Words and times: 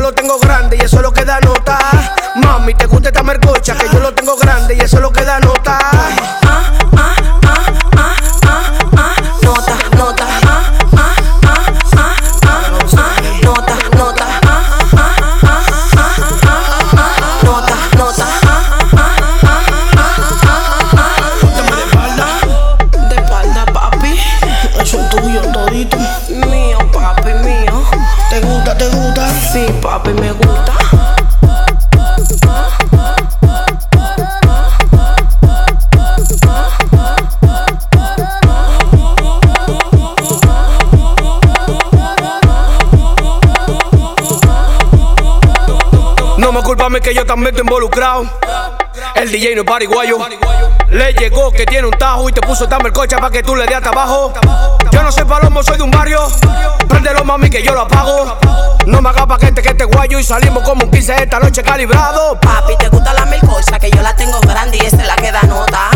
lo 0.00 0.12
tengo 0.12 0.38
grande 0.38 0.76
y 0.76 0.80
eso 0.80 0.96
es 0.96 1.02
lo 1.02 1.12
que 1.12 1.24
da 1.24 1.38
nota. 1.40 1.78
Mami, 2.36 2.74
te 2.74 2.86
gusta 2.86 3.08
esta 3.08 3.22
mercocha, 3.22 3.74
que 3.74 3.88
yo 3.92 4.00
lo 4.00 4.12
tengo 4.14 4.36
grande 4.36 4.74
y 4.74 4.80
eso 4.80 4.96
es 4.96 5.02
lo 5.02 5.12
que 5.12 5.24
da. 5.24 5.38
Nota, 5.40 5.59
Sí, 29.52 29.66
papi, 29.82 30.10
me 30.14 30.30
gusta. 30.30 30.72
No 46.38 46.52
me 46.52 46.62
culpa 46.62 46.84
a 46.84 46.90
mí 46.90 47.00
que 47.00 47.12
yo 47.12 47.26
también 47.26 47.48
estoy 47.48 47.62
involucrado. 47.62 48.30
El 49.16 49.32
DJ 49.32 49.56
no 49.56 49.62
es 49.62 49.66
pariguayo. 49.66 50.18
Le 50.90 51.12
llegó 51.14 51.52
que 51.52 51.64
tiene 51.66 51.86
un 51.86 51.92
tajo 51.92 52.28
y 52.28 52.32
te 52.32 52.40
puso 52.40 52.68
tan 52.68 52.82
mercocha 52.82 53.16
para 53.18 53.30
que 53.30 53.42
tú 53.42 53.54
le 53.54 53.64
des 53.64 53.76
hasta 53.76 53.90
abajo. 53.90 54.32
Yo 54.90 55.02
no 55.02 55.12
soy 55.12 55.24
palomo, 55.24 55.62
soy 55.62 55.76
de 55.76 55.84
un 55.84 55.90
barrio. 55.90 56.20
Préndelo, 56.88 57.24
mami, 57.24 57.48
que 57.48 57.62
yo 57.62 57.74
lo 57.74 57.82
apago. 57.82 58.36
No 58.86 59.00
me 59.00 59.08
hagas 59.10 59.26
paquete 59.26 59.62
que 59.62 59.68
este 59.68 59.84
guayo 59.84 60.18
y 60.18 60.24
salimos 60.24 60.64
como 60.64 60.84
un 60.84 60.90
15 60.90 61.22
esta 61.22 61.38
noche 61.38 61.62
calibrado. 61.62 62.38
Papi, 62.40 62.76
te 62.76 62.88
gusta 62.88 63.14
la 63.14 63.24
mil 63.26 63.40
cosas 63.40 63.78
que 63.78 63.90
yo 63.90 64.02
la 64.02 64.16
tengo 64.16 64.40
grande 64.40 64.78
y 64.78 64.86
esa 64.86 64.96
es 64.96 65.06
la 65.06 65.16
que 65.16 65.30
da 65.30 65.42
nota. 65.42 65.90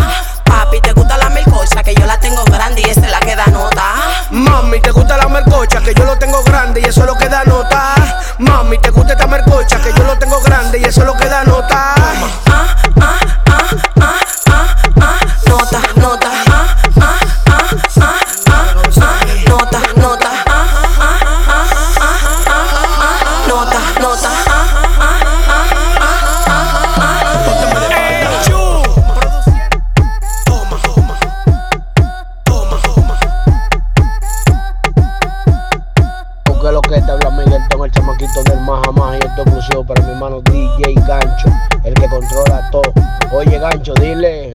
Papi, 0.45 0.81
te 0.81 0.93
gusta 0.93 1.17
la 1.19 1.25
cosas 1.65 1.83
que 1.83 1.95
yo 1.95 2.07
la 2.07 2.19
tengo 2.21 2.45
grande 2.45 2.83
y 2.83 2.91
esa 2.91 3.01
es 3.01 3.11
la 3.11 3.21
que 3.21 3.35
da 3.35 3.47
nota. 3.47 3.95
Mami, 4.31 4.81
te 4.81 4.91
gusta 4.91 5.17
la 5.17 5.29
mercocha, 5.29 5.81
que 5.81 5.95
yo 5.95 6.05
lo 6.05 6.17
tengo 6.19 6.43
grande 6.45 6.81
y 6.81 6.85
eso 6.85 7.01
es 7.01 7.07
lo 7.07 7.17
que 7.17 7.29
da 7.29 7.45
nota. 7.45 7.95
Mami, 8.39 8.79
te 8.79 8.91
gusta 8.91 9.15
esta 9.15 9.27
mercocha, 9.27 9.81
que 9.81 9.93
yo 9.93 10.05
lo 10.05 10.17
tengo 10.19 10.41
grande 10.41 10.79
y 10.79 10.85
eso 10.85 11.01
es 11.01 11.07
lo 11.07 11.15
que 11.15 11.27
da. 11.27 11.45
Nota, 11.45 11.94
Y 39.15 39.27
esto 39.27 39.43
es 39.43 39.47
exclusivo 39.47 39.85
para 39.85 40.03
mi 40.03 40.11
hermano 40.11 40.41
DJ 40.41 40.95
Gancho, 41.07 41.49
el 41.85 41.95
que 41.95 42.09
controla 42.09 42.69
todo. 42.73 42.93
Oye 43.33 43.59
Gancho, 43.59 43.95
dile. 43.95 44.43